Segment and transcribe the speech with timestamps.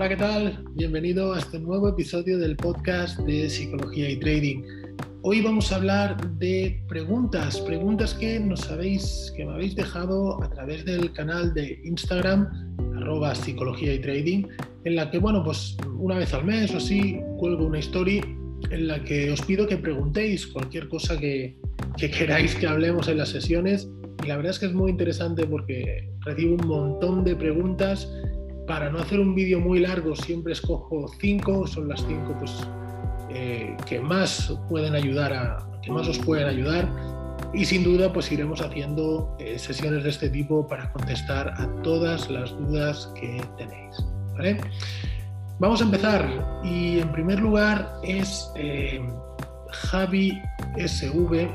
[0.00, 0.64] Hola, ¿qué tal?
[0.70, 4.62] Bienvenido a este nuevo episodio del podcast de Psicología y Trading.
[5.20, 10.48] Hoy vamos a hablar de preguntas, preguntas que nos habéis, que me habéis dejado a
[10.48, 12.48] través del canal de Instagram,
[12.96, 14.44] arroba psicología y trading,
[14.84, 18.22] en la que, bueno, pues una vez al mes o así, cuelgo una story
[18.70, 21.58] en la que os pido que preguntéis cualquier cosa que,
[21.98, 23.86] que queráis que hablemos en las sesiones.
[24.24, 28.08] Y la verdad es que es muy interesante porque recibo un montón de preguntas
[28.70, 32.56] para no hacer un vídeo muy largo, siempre escojo cinco, son las cinco pues,
[33.28, 36.88] eh, que más pueden ayudar a, que más os pueden ayudar.
[37.52, 42.30] Y sin duda, pues iremos haciendo eh, sesiones de este tipo para contestar a todas
[42.30, 44.06] las dudas que tenéis.
[45.58, 46.60] Vamos a empezar.
[46.62, 49.04] Y en primer lugar es eh,
[49.72, 50.40] Javi
[50.76, 51.48] SV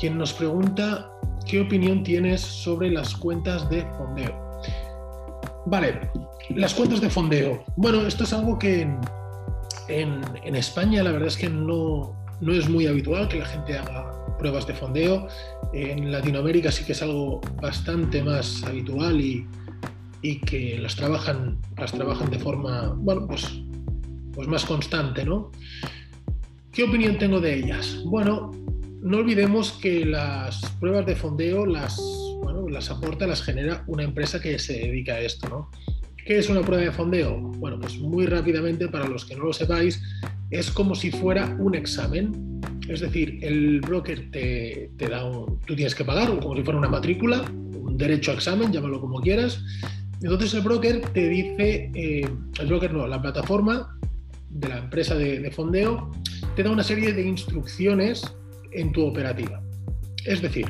[0.00, 1.08] quien nos pregunta
[1.46, 4.44] qué opinión tienes sobre las cuentas de fondeo.
[5.66, 6.00] Vale,
[6.50, 7.64] las cuentas de fondeo.
[7.76, 8.88] Bueno, esto es algo que
[9.88, 14.10] en, España la verdad es que no, no, es muy habitual que la gente haga
[14.38, 15.28] pruebas de fondeo.
[15.72, 19.46] En Latinoamérica sí que es algo bastante más habitual y,
[20.46, 23.46] que las trabajan, las trabajan de forma, bueno, pues,
[24.32, 25.50] pues más constante, ¿no?
[26.72, 28.00] ¿Qué opinión tengo de ellas?
[28.06, 28.50] Bueno,
[29.02, 32.00] no olvidemos que las pruebas de fondeo las
[32.70, 35.70] las aporta, las genera una empresa que se dedica a esto, ¿no?
[36.24, 37.38] ¿Qué es una prueba de fondeo?
[37.58, 40.02] Bueno, pues muy rápidamente, para los que no lo sepáis,
[40.50, 42.60] es como si fuera un examen.
[42.88, 45.60] Es decir, el broker te, da un...
[45.66, 49.20] Tú tienes que pagar, como si fuera una matrícula, un derecho a examen, llámalo como
[49.20, 49.62] quieras.
[50.22, 52.26] Entonces el broker te dice, eh,
[52.58, 53.98] el broker no, la plataforma
[54.48, 56.10] de la empresa de, de fondeo
[56.56, 58.22] te da una serie de instrucciones
[58.72, 59.62] en tu operativa.
[60.24, 60.64] Es decir,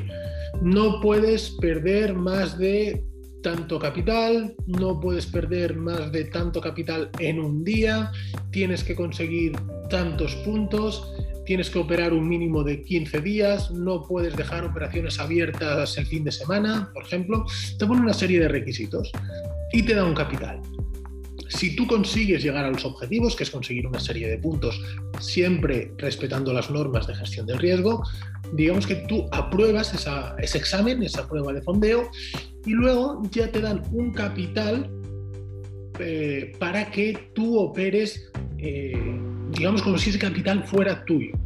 [0.61, 3.01] no puedes perder más de
[3.45, 8.11] tanto capital, no puedes perder más de tanto capital en un día,
[8.49, 9.51] tienes que conseguir
[9.87, 11.13] tantos puntos,
[11.45, 16.23] tienes que operar un mínimo de 15 días, no puedes dejar operaciones abiertas el fin
[16.23, 17.45] de semana, por ejemplo.
[17.77, 19.11] Te pone una serie de requisitos
[19.71, 20.59] y te da un capital.
[21.49, 24.81] Si tú consigues llegar a los objetivos, que es conseguir una serie de puntos,
[25.19, 28.03] siempre respetando las normas de gestión del riesgo,
[28.53, 29.93] digamos que tú apruebas
[30.37, 32.09] ese examen, esa prueba de fondeo,
[32.65, 34.89] y luego ya te dan un capital
[35.99, 39.19] eh, para que tú operes, eh,
[39.51, 41.37] digamos como si ese capital fuera tuyo.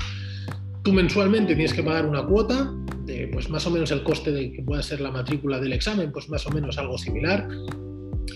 [0.84, 2.74] Tú mensualmente tienes que pagar una cuota,
[3.06, 6.12] de, pues más o menos el coste de que pueda ser la matrícula del examen,
[6.12, 7.48] pues más o menos algo similar,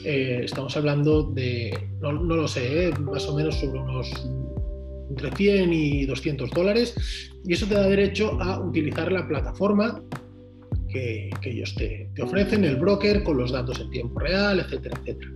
[0.04, 4.12] eh, estamos hablando de, no, lo sé, eh, más o menos sobre unos
[5.10, 6.96] entre 100 y 200 dólares,
[7.46, 10.02] y eso te da derecho a utilizar la plataforma
[10.90, 15.32] que, ellos te, ofrecen, el broker, con los datos en tiempo real, etcétera, etcétera.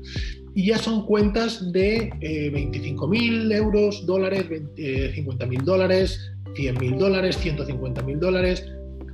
[0.55, 8.65] Y ya son cuentas de eh, 25.000 euros, dólares, 50.000 dólares, 100.000 dólares, 150.000 dólares.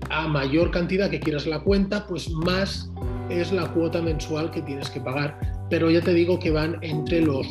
[0.10, 2.90] A mayor cantidad que quieras la cuenta, pues más
[3.30, 5.40] es la cuota mensual que tienes que pagar,
[5.70, 7.48] pero ya te digo que van entre los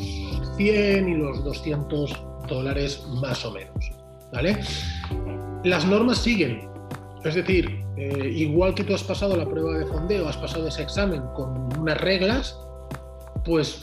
[0.56, 3.93] 100 y los 200 dólares más o menos.
[4.33, 4.59] ¿vale?
[5.65, 6.69] Las normas siguen,
[7.25, 10.83] es decir, eh, igual que tú has pasado la prueba de fondeo, has pasado ese
[10.83, 12.59] examen con unas reglas,
[13.44, 13.83] pues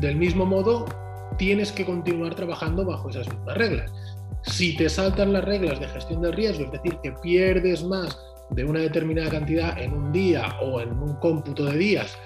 [0.00, 0.84] del mismo modo
[1.38, 3.92] tienes que continuar trabajando bajo esas mismas reglas.
[4.42, 8.16] Si te saltan las reglas de gestión del riesgo, es decir, que pierdes más
[8.50, 12.16] de una determinada cantidad en un día o en un cómputo de días,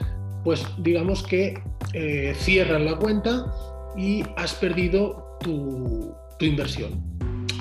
[0.44, 1.60] pues digamos que
[1.92, 3.46] eh, cierran la cuenta
[3.96, 7.02] y has perdido tu, inversión.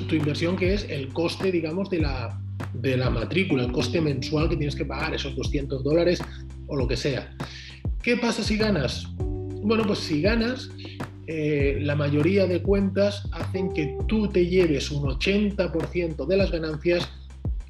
[0.07, 2.41] Tu inversión que es el coste, digamos, de la,
[2.73, 6.22] de la matrícula, el coste mensual que tienes que pagar, esos 200 dólares
[6.67, 7.35] o lo que sea.
[8.01, 9.07] ¿Qué pasa si ganas?
[9.17, 10.69] Bueno, pues si ganas,
[11.28, 17.07] eh, la mayoría de cuentas hacen que tú te lleves un 80% de las ganancias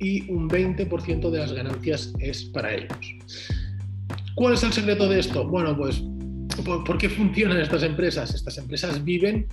[0.02, 3.16] y un 20% de las ganancias es para ellos.
[4.36, 5.48] ¿Cuál es el secreto de esto?
[5.48, 6.04] Bueno, pues,
[6.66, 8.34] ¿por, qué funcionan estas empresas?
[8.34, 9.48] Estas empresas viven,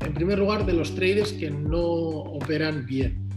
[0.00, 3.28] en primer lugar, de los traders que no operan bien.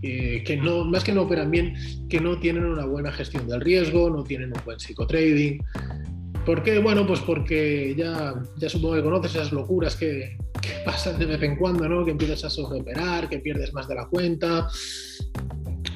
[0.00, 1.74] que no, más que no operan bien,
[2.08, 5.60] que no tienen una buena gestión del riesgo, no tienen un buen psicotrading.
[6.44, 6.78] ¿Por qué?
[6.78, 11.42] Bueno, pues porque ya, ya supongo que conoces esas locuras que, que pasan de vez
[11.42, 12.04] en cuando, ¿no?
[12.04, 14.68] Que empiezas a sobreoperar, que pierdes más de la cuenta,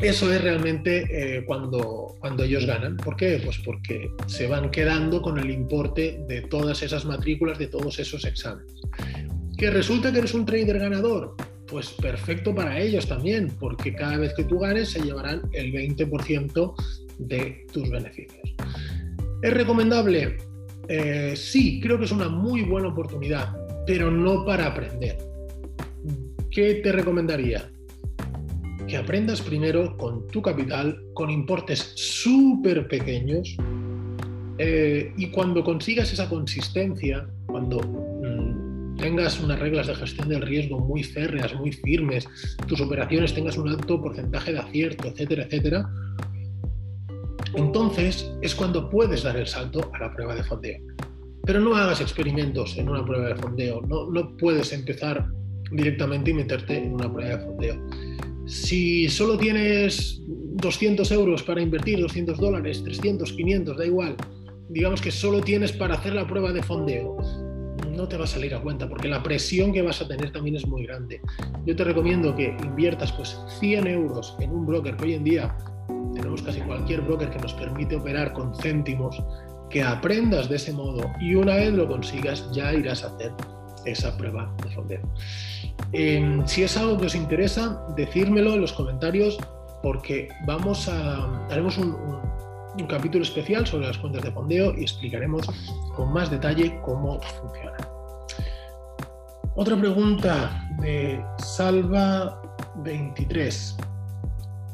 [0.03, 2.97] eso es realmente eh, cuando, cuando ellos ganan.
[2.97, 3.41] ¿Por qué?
[3.45, 8.25] Pues porque se van quedando con el importe de todas esas matrículas, de todos esos
[8.25, 8.75] exámenes.
[9.57, 11.37] ¿Que resulta que eres un trader ganador?
[11.67, 16.75] Pues perfecto para ellos también, porque cada vez que tú ganes se llevarán el 20%
[17.19, 18.55] de tus beneficios.
[19.43, 20.37] ¿Es recomendable?
[20.93, 23.57] eh, sí, creo que es una muy buena oportunidad,
[23.87, 25.19] pero no para aprender.
[26.51, 27.71] ¿Qué te recomendaría?
[28.91, 33.57] Que aprendas primero con tu capital, con importes súper pequeños,
[34.59, 40.81] eh, y cuando consigas esa consistencia, cuando mm, tengas unas reglas de gestión del riesgo
[40.81, 42.27] muy férreas, muy firmes,
[42.67, 45.89] tus operaciones tengas un alto porcentaje de acierto, etcétera, etcétera,
[47.55, 50.81] entonces es cuando puedes dar el salto a la prueba de fondeo.
[51.47, 55.29] Pero no hagas experimentos en una prueba de fondeo, no, no puedes empezar
[55.71, 58.10] directamente y meterte en una prueba de fondeo.
[58.51, 64.17] Si solo tienes 200 euros para invertir, 200 dólares, 300, 500, da igual,
[64.69, 67.17] digamos que solo tienes para hacer la prueba de fondeo,
[67.97, 70.57] no te va a salir a cuenta porque la presión que vas a tener también
[70.57, 71.21] es muy grande.
[71.65, 75.57] Yo te recomiendo que inviertas pues 100 euros en un broker que hoy en día
[76.13, 79.23] tenemos casi cualquier broker que nos permite operar con céntimos,
[79.71, 83.31] que aprendas de ese modo y una vez lo consigas ya irás a hacer
[83.85, 85.01] esa prueba de fondeo.
[85.93, 89.39] Em, si es algo que os interesa, decírmelo en los comentarios
[89.83, 92.21] porque vamos a haremos un
[92.89, 95.47] capítulo especial sobre las cuentas de fondeo y explicaremos
[95.97, 97.77] con más detalle cómo funciona.
[99.57, 103.75] Otra pregunta de Salva23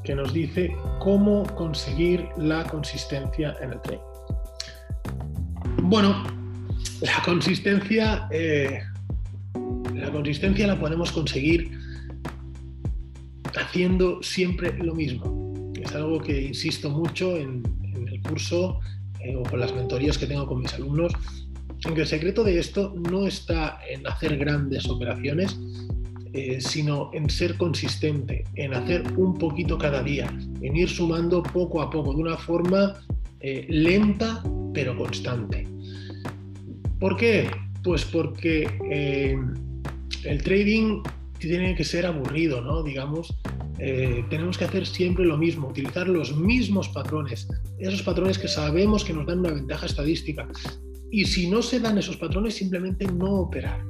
[0.05, 4.03] que nos dice cómo conseguir la consistencia en el trading.
[5.83, 6.23] Bueno,
[7.01, 8.81] la consistencia, eh,
[9.97, 11.71] la consistencia la podemos conseguir
[13.57, 15.73] haciendo siempre lo mismo.
[15.81, 17.63] Es algo que insisto mucho en,
[18.29, 18.81] curso
[19.21, 21.13] eh, o con las mentorías que tengo con mis alumnos,
[21.85, 25.57] aunque el secreto de esto no está en hacer grandes operaciones,
[26.33, 30.27] eh, sino en ser consistente, en hacer un poquito cada día,
[30.61, 32.95] en ir sumando poco a poco, de una forma
[33.41, 34.43] eh, lenta
[34.75, 35.69] pero constante.
[36.99, 37.49] ¿Por qué?
[37.85, 38.67] Pues porque
[40.27, 41.03] el trading
[41.39, 42.83] tiene que ser aburrido, ¿no?
[42.83, 43.35] Digamos,
[43.79, 47.47] eh, tenemos que hacer siempre lo mismo, utilizar los mismos patrones,
[47.79, 50.49] esos patrones que sabemos que nos dan una ventaja estadística.
[51.11, 53.85] Y si no se dan esos patrones, simplemente no operar.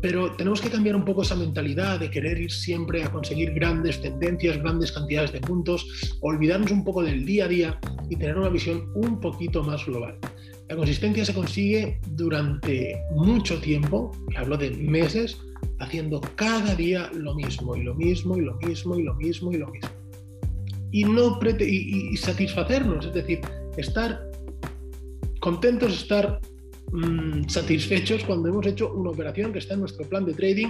[0.00, 4.00] Pero tenemos que cambiar un poco esa mentalidad de querer ir siempre a conseguir grandes
[4.00, 5.86] tendencias, grandes cantidades de puntos,
[6.20, 7.80] olvidarnos un poco del día a día
[8.10, 10.18] y tener una visión un poquito más global.
[10.68, 15.38] La consistencia se consigue durante mucho tiempo, hablo de meses,
[15.78, 19.58] haciendo cada día lo mismo y lo mismo y lo mismo y lo mismo y
[19.58, 19.90] lo mismo.
[20.90, 23.40] Y, no y, satisfacernos, es decir,
[23.76, 24.30] estar
[25.40, 26.40] contentos, estar
[26.92, 30.68] mm, satisfechos cuando hemos hecho una operación que está en nuestro plan de trading,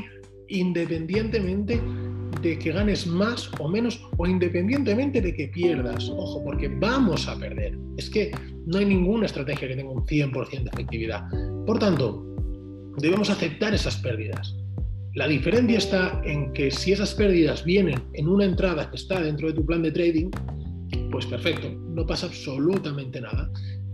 [0.49, 1.81] independientemente
[2.59, 6.11] que ganes más o menos o independientemente de que pierdas.
[6.11, 7.79] Ojo, porque vamos a perder.
[7.97, 8.31] Es que
[8.67, 11.25] no hay ninguna estrategia que tenga un 100% de efectividad.
[11.67, 12.25] Por tanto,
[12.99, 14.57] debemos aceptar esas pérdidas.
[15.15, 19.49] La diferencia está en que si esas pérdidas vienen en una entrada que está dentro
[19.49, 20.31] de tu plan de trading,
[21.11, 23.51] pues perfecto, no pasa absolutamente nada.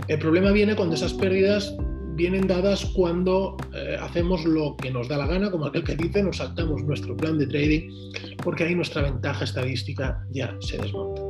[0.08, 1.76] El problema viene cuando esas pérdidas
[2.20, 6.22] vienen dadas cuando eh, hacemos lo que nos da la gana, como aquel que dice,
[6.22, 8.12] nos saltamos nuestro plan de trading,
[8.44, 11.22] porque ahí nuestra ventaja estadística ya se desmonta.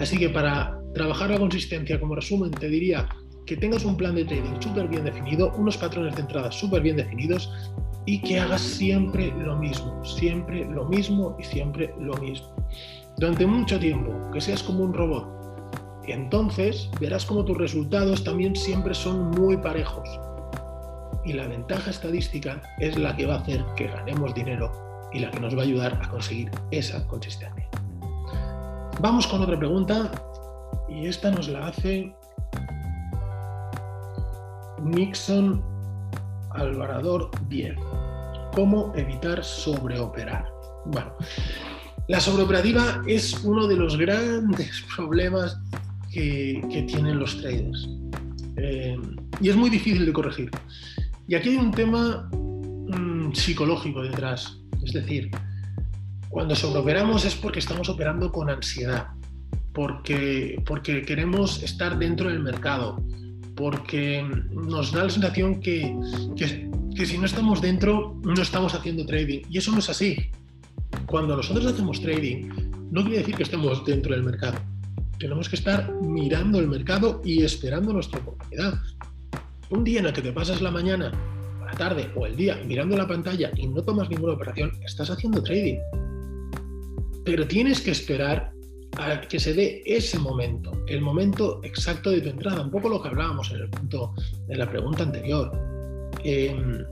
[0.00, 3.08] Así que para trabajar la consistencia como resumen, te diría
[3.46, 6.96] que tengas un plan de trading súper bien definido, unos patrones de entrada súper bien
[6.96, 7.48] definidos
[8.04, 12.56] y que hagas siempre lo mismo, siempre lo mismo y siempre lo mismo.
[13.18, 15.43] Durante mucho tiempo, que seas como un robot.
[16.06, 20.08] Entonces verás como tus resultados también siempre son muy parejos.
[21.24, 24.70] Y la ventaja estadística es la que va a hacer que ganemos dinero
[25.12, 27.68] y la que nos va a ayudar a conseguir esa consistencia.
[29.00, 30.10] Vamos con otra pregunta
[30.88, 32.14] y esta nos la hace
[34.82, 35.62] Nixon
[36.50, 37.76] Alvarador 10.
[38.54, 40.46] ¿Cómo evitar sobreoperar?
[40.86, 41.12] Bueno,
[42.06, 45.58] la sobreoperativa es uno de los grandes problemas
[46.14, 47.88] que, tienen los traders.
[48.56, 48.96] Eh,
[49.40, 50.50] y es muy difícil de corregir.
[51.26, 54.60] Y aquí hay un tema mm, psicológico detrás.
[54.84, 55.30] Es decir,
[56.28, 59.08] cuando sobreoperamos es porque estamos operando con ansiedad,
[59.72, 63.02] porque, porque queremos estar dentro del mercado,
[63.56, 65.96] porque nos da la sensación que,
[66.36, 69.42] que, si no estamos dentro, no estamos haciendo trading.
[69.50, 70.16] Y eso no es así.
[71.06, 72.48] Cuando nosotros hacemos trading,
[72.90, 74.58] no quiere decir que estemos dentro del mercado.
[75.24, 78.74] Tenemos que estar mirando el mercado y esperando nuestra oportunidad.
[79.70, 81.10] Un día en el que te pasas la mañana,
[81.64, 85.42] la tarde o el día mirando la pantalla y no tomas ninguna operación, estás haciendo
[85.42, 85.78] trading.
[87.24, 88.52] Pero tienes que esperar
[88.98, 93.00] a que se dé ese momento, el momento exacto de tu entrada, un poco lo
[93.00, 94.12] que hablábamos en el punto
[94.46, 95.50] de la pregunta anterior.
[96.22, 96.84] Em,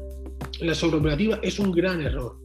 [0.63, 2.42] la sobreoperativa es un gran error.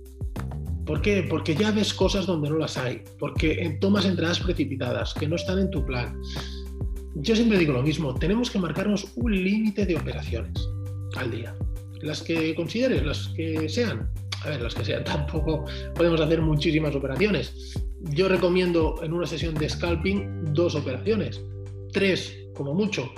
[0.88, 1.22] ¿Por qué?
[1.29, 5.60] Porque ya ves cosas donde no las hay, porque tomas entradas precipitadas que no están
[5.60, 6.17] en tu plan.
[7.15, 10.70] Yo siempre digo lo mismo, tenemos que marcarnos un límite de operaciones
[11.17, 11.53] al día.
[12.01, 14.10] Las que consideres, las que sean.
[14.46, 17.74] A ver, las que sean, tampoco podemos hacer muchísimas operaciones.
[18.12, 21.41] Yo recomiendo en una sesión de scalping dos operaciones,
[21.91, 23.12] tres como mucho.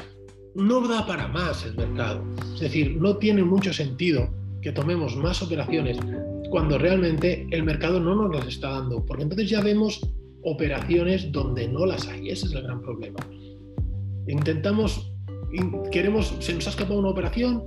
[0.55, 2.25] No da para más el mercado.
[2.55, 5.99] Es decir, no tiene mucho sentido que tomemos más operaciones
[6.49, 10.01] cuando realmente el mercado no nos las está dando, porque entonces ya vemos
[10.43, 12.29] operaciones donde no las hay.
[12.29, 13.19] Ese es el gran problema.
[14.27, 15.11] Intentamos,
[15.91, 17.63] queremos, se nos ha escapado una operación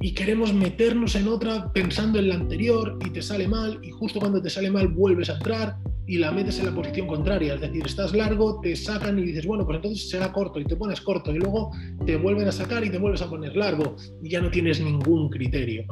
[0.00, 4.20] y queremos meternos en otra pensando en la anterior y te sale mal y justo
[4.20, 5.76] cuando te sale mal vuelves a entrar
[6.12, 9.46] y la metes en la posición contraria, es decir, estás largo, te sacan y dices,
[9.46, 11.70] bueno, pues entonces será corto y te pones corto y luego
[12.04, 15.30] te vuelven a sacar y te vuelves a poner largo y ya no tienes ningún
[15.30, 15.86] criterio.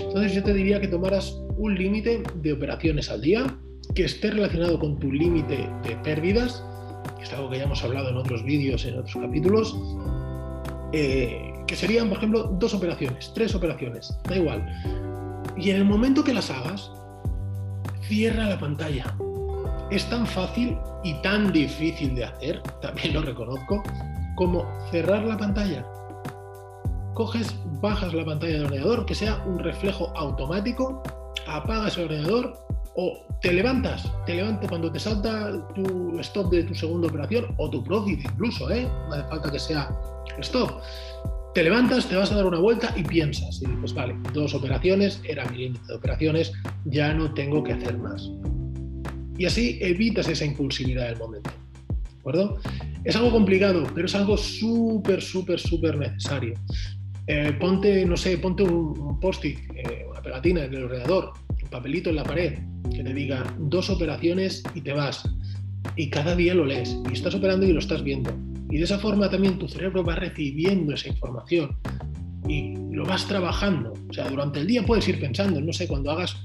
[0.00, 3.54] Entonces yo te diría que tomaras un límite de operaciones al día
[3.94, 6.64] que esté relacionado con tu límite de pérdidas,
[7.18, 9.76] que es algo que ya hemos hablado en otros vídeos, en otros capítulos,
[10.94, 14.66] eh, que serían, por ejemplo, dos operaciones, tres operaciones, da igual.
[15.54, 16.90] Y en el momento que las hagas,
[18.08, 19.14] cierra la pantalla,
[19.90, 23.82] es tan fácil y tan difícil de hacer, también lo reconozco,
[24.34, 25.86] como cerrar la pantalla.
[27.14, 31.02] Coges, bajas la pantalla del ordenador, que sea un reflejo automático,
[31.46, 32.58] apagas el ordenador
[32.96, 37.70] o te levantas, te levantas cuando te salta tu stop de tu segunda operación o
[37.70, 38.88] tu profit incluso, ¿eh?
[39.08, 39.90] no hace falta que sea
[40.40, 40.80] stop.
[41.54, 45.22] Te levantas, te vas a dar una vuelta y piensas, y dices, vale, dos operaciones,
[45.24, 46.52] era mi límite de operaciones,
[46.84, 48.30] ya no tengo que hacer más
[49.38, 51.50] y así evitas esa impulsividad del momento.
[51.50, 52.58] ¿De acuerdo?
[53.04, 56.54] Es algo complicado, pero es algo súper, súper, súper necesario.
[57.28, 62.10] Eh, ponte, no sé, ponte un, post-it, eh, una pegatina en el ordenador, un papelito
[62.10, 62.58] en la pared
[62.94, 65.28] que te diga dos operaciones y te vas.
[65.96, 68.32] Y cada día lo lees y estás operando y lo estás viendo.
[68.70, 71.76] Y de esa forma también tu cerebro va recibiendo esa información
[72.48, 73.92] y lo vas trabajando.
[74.08, 76.36] O sea, durante el día puedes ir pensando, no sé, cuando hagas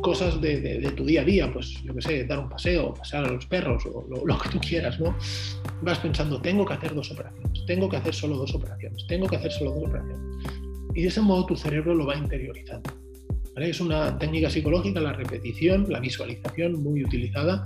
[0.00, 3.32] cosas de, tu día a día, pues yo qué sé, dar un paseo, pasear a
[3.32, 5.16] los perros o lo, que tú quieras, ¿no?
[5.82, 9.36] Vas pensando, tengo que hacer dos operaciones, tengo que hacer solo dos operaciones, tengo que
[9.36, 10.46] hacer solo dos operaciones.
[10.94, 12.90] Y de ese modo tu cerebro lo va interiorizando.
[13.56, 17.62] Es una técnica psicológica, la repetición, la visualización muy utilizada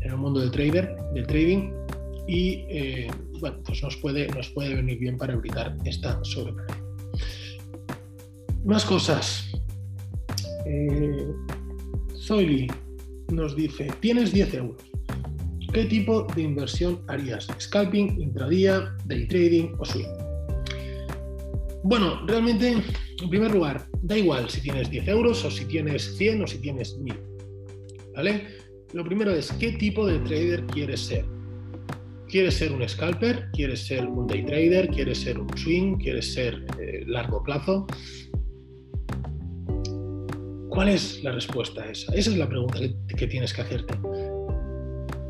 [0.00, 1.72] en el mundo del trader, del trading
[2.28, 3.10] y eh,
[3.40, 6.90] bueno, pues nos puede, nos puede venir bien para evitar esta sobreoperación.
[8.64, 9.50] Más cosas.
[10.66, 11.26] Eh,
[12.30, 12.68] Zoili
[13.32, 14.80] nos dice, tienes 10 euros.
[15.72, 17.48] ¿Qué tipo de inversión harías?
[17.58, 20.06] ¿Scalping, intradía, day trading o swing?
[21.82, 22.70] Bueno, realmente,
[23.20, 26.58] en primer lugar, da igual si tienes 10 euros o si tienes 100 o si
[26.58, 27.18] tienes 1000.
[28.14, 28.46] ¿Vale?
[28.92, 31.24] Lo primero es, ¿qué tipo de trader quieres ser?
[32.28, 33.48] ¿Quieres ser un scalper?
[33.52, 34.88] ¿Quieres ser un day trader?
[34.90, 35.96] ¿Quieres ser un swing?
[35.96, 37.88] ¿Quieres ser eh, largo plazo?
[40.80, 42.10] ¿Cuál es la respuesta a esa?
[42.14, 42.78] Esa es la pregunta
[43.14, 43.92] que, tienes que hacerte.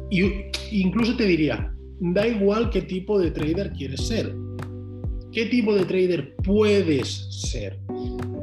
[0.08, 4.32] Y incluso te diría, da igual qué tipo de trader quieres ser.
[5.32, 7.08] ¿Qué tipo de trader puedes
[7.48, 7.80] ser?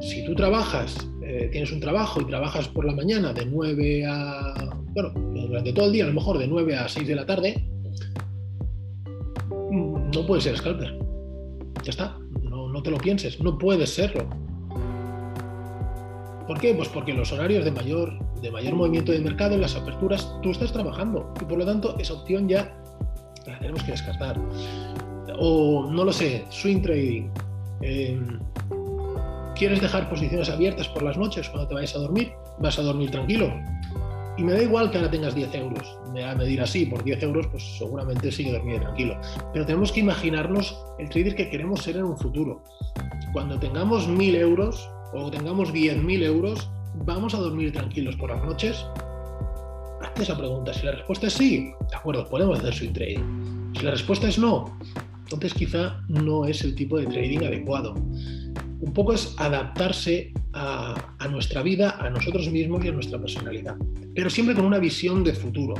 [0.02, 4.76] Si tú trabajas, eh, tienes un trabajo y trabajas por la mañana de 9 a...
[4.94, 5.14] Bueno,
[5.48, 7.66] durante todo el día, a lo mejor de 9 a 6 de la tarde,
[9.72, 11.00] no puedes ser scalper.
[11.86, 14.28] Ya está, no, no te lo pienses, no puedes serlo
[16.48, 16.74] ¿Por qué?
[16.74, 20.51] Pues porque los horarios de mayor, de mayor movimiento de mercado, en las aperturas, tú
[20.51, 22.74] estás trabajando y por lo tanto esa opción ya
[23.46, 24.39] la tenemos que descartar.
[25.39, 27.30] O no lo sé, swing trading.
[27.82, 28.39] Em,
[29.56, 32.32] ¿Quieres dejar posiciones abiertas por las noches cuando te vayas a dormir?
[32.60, 33.51] Vas a dormir tranquilo.
[34.38, 35.98] Y me da igual que ahora tengas 10 euros.
[36.13, 39.20] Me a medir así, por 10 euros, pues seguramente sigue dormir tranquilo.
[39.51, 42.63] Pero tenemos que imaginarnos el trader que queremos ser en un futuro.
[43.34, 46.70] Cuando tengamos 1000 euros, o tengamos 10.000 euros,
[47.06, 48.86] ¿vamos a dormir tranquilos por las noches?
[50.02, 50.74] Hazte esa pregunta.
[50.74, 53.74] Si la respuesta es sí, de acuerdo, podemos hacer swing trading.
[53.78, 54.78] Si la respuesta es no,
[55.24, 57.94] entonces quizá no es el tipo de trading adecuado.
[57.94, 63.76] Un poco es adaptarse a, a, nuestra vida, a nosotros mismos y a nuestra personalidad,
[64.16, 65.76] pero siempre con una visión de futuro.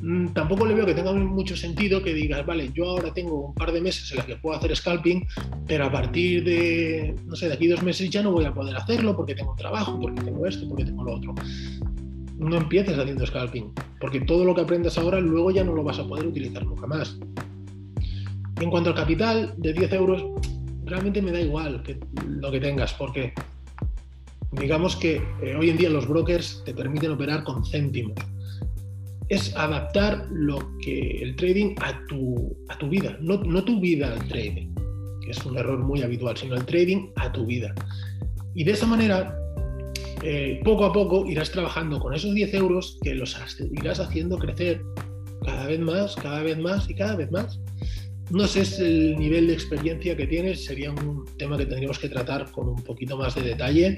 [0.00, 3.54] Mm, tampoco le veo que tenga mucho sentido que digas, vale, yo ahora tengo un
[3.54, 5.26] par de meses en los que puedo hacer scalping,
[5.66, 8.76] pero a partir de, no sé, de aquí dos meses ya no voy a poder
[8.76, 11.34] hacerlo porque tengo trabajo, porque tengo esto, porque tengo lo otro.
[12.38, 15.98] no empieces haciendo scalping, porque todo lo que aprendas ahora luego ya no lo vas
[15.98, 17.18] a poder utilizar nunca más.
[18.60, 20.24] En cuanto al capital de 10 euros,
[20.84, 23.32] realmente me da igual que, lo que tengas, porque
[24.52, 28.18] digamos que eh, hoy en día los brokers te permiten operar con céntimos.
[29.28, 34.12] Es adaptar lo que el trading a tu, a tu vida, no, no tu vida
[34.12, 34.74] al trading,
[35.22, 37.74] que es un error muy habitual, sino el trading a tu vida.
[38.54, 39.38] Y de esa manera
[40.22, 43.36] eh, poco a poco irás trabajando con esos 10 euros que los
[43.72, 44.82] irás haciendo crecer
[45.44, 47.60] cada vez más, cada vez más y cada vez más.
[48.30, 52.08] No sé si el nivel de experiencia que tienes, sería un tema que tendríamos que
[52.08, 53.96] tratar con un poquito más de detalle,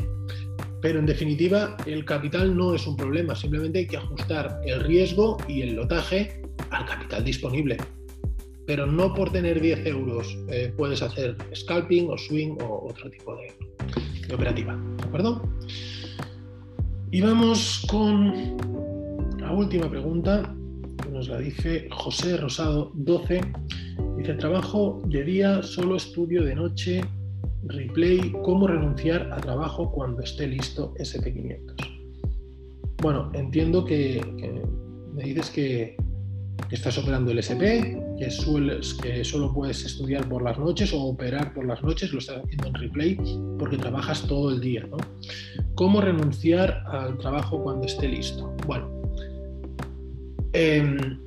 [0.80, 5.36] pero en definitiva el capital no es un problema, simplemente hay que ajustar el riesgo
[5.48, 7.76] y el lotaje al capital disponible.
[8.66, 13.36] Pero no por tener 10 euros eh, puedes hacer scalping o swing o otro tipo
[13.36, 13.52] de,
[14.26, 14.78] de operativa.
[14.98, 15.42] ¿De acuerdo?
[17.10, 18.56] Y vamos con
[19.38, 20.54] la última pregunta,
[21.02, 23.40] que nos la dice José Rosado 12.
[24.16, 27.00] Dice, trabajo de día, solo estudio de noche,
[27.64, 31.74] replay, ¿cómo renunciar a trabajo cuando esté listo SP500?
[33.02, 34.22] Bueno, entiendo que,
[35.14, 35.96] me dices que
[36.70, 41.54] estás operando el SP, que, sueles, que solo puedes estudiar por las noches o operar
[41.54, 43.18] por las noches, lo estás haciendo en replay
[43.58, 44.86] porque trabajas todo el día.
[44.86, 44.98] ¿no?
[45.74, 48.54] ¿Cómo renunciar al trabajo cuando esté listo?
[48.66, 48.90] Bueno,
[50.52, 51.18] em,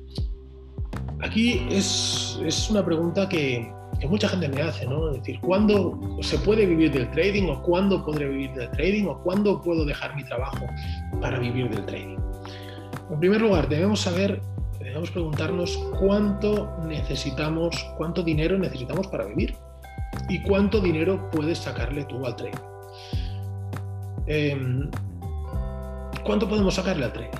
[1.20, 3.68] aquí es, es, una pregunta que,
[4.08, 5.12] mucha gente me hace, ¿no?
[5.12, 9.60] Decir, ¿cuándo se puede vivir del trading o cuándo podré vivir del trading o cuándo
[9.62, 10.66] puedo dejar mi trabajo
[11.20, 12.18] para vivir del trading?
[13.10, 14.40] En primer lugar, debemos saber
[14.94, 19.56] debemos preguntarnos cuánto necesitamos, cuánto dinero necesitamos para vivir
[20.28, 22.58] y cuánto dinero puedes sacarle tú al trading.
[24.26, 24.90] Em,
[26.24, 27.38] ¿Cuánto podemos sacarle al trading?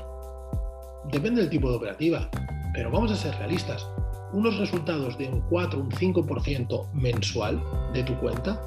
[1.11, 2.29] Depende del tipo de operativa,
[2.75, 3.89] pero vamos a ser realistas.
[4.35, 7.63] Unos resultados de un 4, un 5% mensual
[7.93, 8.61] de tu cuenta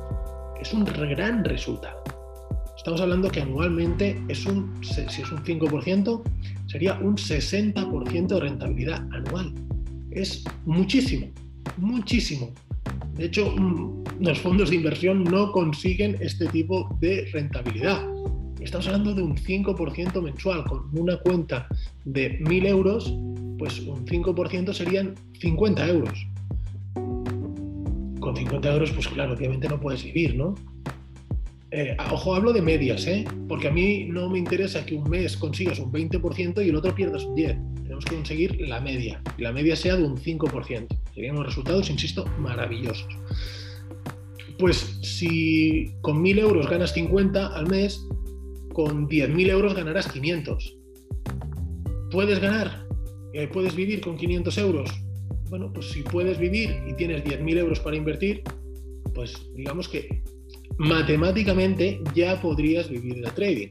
[0.62, 2.02] es un gran resultado.
[2.78, 6.22] Estamos hablando que anualmente es un, si es un 5%,
[6.68, 9.54] sería un 60% de rentabilidad anual.
[10.12, 11.28] Es muchísimo,
[11.76, 12.54] muchísimo.
[13.16, 18.08] De hecho, mm, los fondos de inversión no consiguen este tipo de rentabilidad.
[18.62, 20.64] Estamos hablando de un 5% mensual.
[20.64, 21.68] Con una cuenta
[22.06, 23.14] de 1.000 euros,
[23.58, 26.28] pues un 5% serían 50 euros.
[28.20, 30.56] Con 50 euros, pues claro, obviamente no puedes vivir, ¿no?
[31.72, 33.26] Eh, ojo, hablo de medias, ¿eh?
[33.50, 36.96] porque a mí no me interesa que un mes consigas un 20% y el otro
[36.96, 37.84] pierdas un 10%.
[37.84, 40.88] Tenemos que conseguir la media, y la media sea de un 5%.
[41.14, 43.08] Serían unos resultados, insisto, maravillosos.
[44.58, 48.02] Pues si con 1.000 euros ganas 50 al mes,
[48.74, 50.78] con 10.000 euros ganarás 500.
[52.12, 52.87] ¿Puedes ganar?
[53.34, 54.90] Eh, ¿Puedes vivir con 500 euros?
[55.50, 58.44] Bueno, pues si puedes vivir y tienes 10.000 euros para invertir,
[59.14, 60.22] pues digamos que
[60.78, 63.68] matemáticamente ya podrías vivir de trading.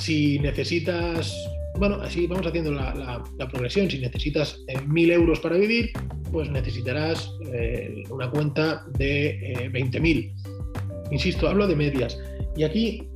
[0.00, 1.34] Si necesitas,
[1.78, 5.90] bueno, así vamos haciendo la, progresión, si necesitas eh, mil euros para vivir,
[6.32, 10.16] pues necesitarás eh, una cuenta de 20.000.
[10.16, 10.34] Eh,
[11.12, 12.18] Insisto, hablo de medias.
[12.56, 13.08] Y aquí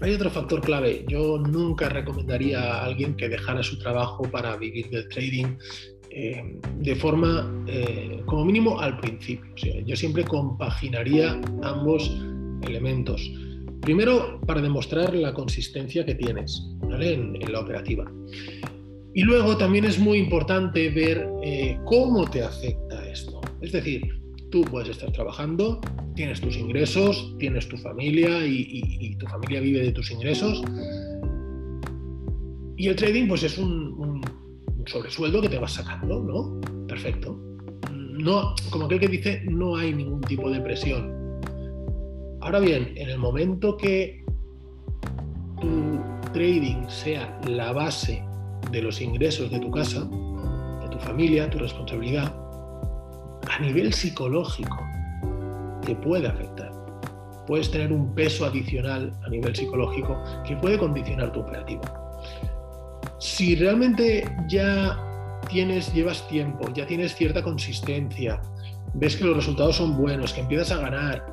[0.00, 1.04] hay otro factor clave.
[1.08, 5.56] Yo nunca recomendaría a alguien que dejara su trabajo para vivir del trading
[6.78, 7.52] de forma,
[8.26, 9.80] como mínimo, al principio.
[9.84, 12.08] yo siempre compaginaría ambos
[12.62, 13.30] elementos.
[13.84, 16.62] Primero, para demostrar la consistencia que tienes
[17.00, 18.10] en, la operativa.
[19.12, 23.40] Y luego también es muy importante ver eh, cómo te afecta esto.
[23.60, 24.02] Es decir,
[24.54, 25.80] tú puedes estar trabajando,
[26.14, 30.62] tienes tus ingresos, tienes tu familia y, tu familia vive de tus ingresos.
[32.76, 34.22] Y el trading pues es un, un,
[34.86, 36.86] sobresueldo que te vas sacando, ¿no?
[36.86, 37.36] Perfecto.
[37.90, 41.12] No, como aquel que dice, no hay ningún tipo de presión.
[42.40, 44.24] Ahora bien, en el momento que
[45.60, 45.98] tu
[46.32, 48.22] trading sea la base
[48.70, 52.43] de los ingresos de tu casa, de tu familia, tu responsabilidad,
[53.54, 54.76] a nivel psicológico
[55.86, 56.72] te puede afectar.
[57.46, 61.82] Puedes tener un peso adicional a nivel psicológico que puede condicionar tu operativa.
[63.20, 68.40] Si realmente ya tienes, llevas tiempo, ya tienes cierta consistencia,
[68.94, 71.24] ves que los resultados son buenos, que empiezas a ganar,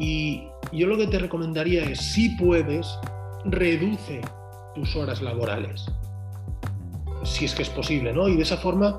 [0.00, 2.98] y yo lo que te recomendaría es, si puedes,
[3.44, 4.22] reduce
[4.74, 5.86] tus horas laborales,
[7.22, 8.28] si es que es posible, ¿no?
[8.28, 8.98] Y de esa forma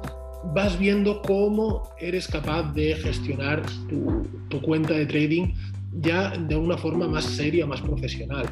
[0.53, 5.53] vas viendo cómo eres capaz de gestionar tu, cuenta de trading
[5.99, 8.45] ya de una forma más seria, más profesional.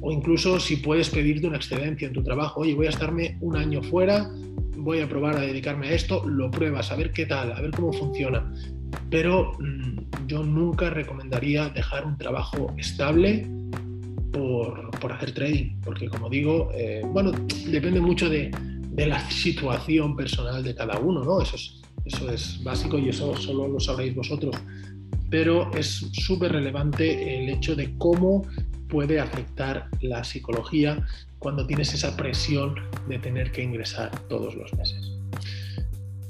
[0.00, 3.56] O incluso si puedes pedirte una excedencia en tu trabajo, oye, voy a estarme un
[3.56, 4.30] año fuera,
[4.76, 7.70] voy a probar a dedicarme a esto, lo pruebas, a ver qué tal, a ver
[7.72, 8.50] cómo funciona.
[9.10, 13.46] Pero mm, yo nunca recomendaría dejar un trabajo estable
[14.32, 17.32] por, por hacer trading, porque como digo, eh, bueno,
[17.70, 18.50] depende mucho de,
[18.94, 21.40] de, la situación personal de cada uno, ¿no?
[21.40, 24.56] Eso es, eso es básico y eso solo lo sabréis vosotros.
[25.30, 28.46] Pero es súper relevante el hecho de cómo
[28.88, 31.04] puede afectar la psicología
[31.38, 32.74] cuando tienes esa presión
[33.08, 35.12] de tener que ingresar todos los meses.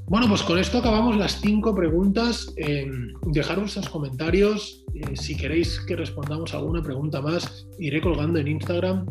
[0.07, 2.53] Bueno, pues con esto acabamos las cinco preguntas.
[2.57, 2.91] Eh,
[3.27, 4.85] dejar vuestros comentarios.
[4.95, 9.07] Eh, si queréis que respondamos alguna pregunta más, iré colgando en Instagram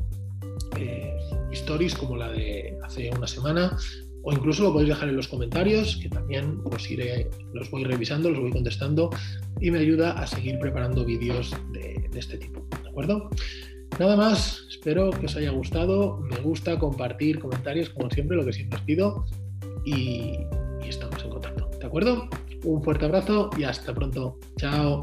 [0.77, 1.11] eh,
[1.53, 3.77] stories como la de hace una semana.
[4.25, 8.29] O incluso lo podéis dejar en los comentarios, que también los, iré, los voy revisando,
[8.29, 9.09] los voy contestando
[9.59, 12.65] y me ayuda a seguir preparando vídeos de, este tipo.
[12.83, 13.29] ¿De acuerdo?
[13.99, 16.19] Nada más, espero que os haya gustado.
[16.19, 19.25] Me gusta compartir comentarios, como siempre, lo que siempre os pido.
[19.85, 20.37] Y,
[20.81, 21.69] y estamos en contacto.
[21.77, 22.29] ¿De acuerdo?
[22.63, 24.39] Un fuerte abrazo y hasta pronto.
[24.57, 25.01] Chao.